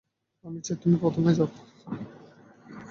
আমি 0.45 0.59
চাই 0.61 0.77
তুমি 0.81 0.95
প্রথমে 0.95 1.31
যাও। 1.33 1.49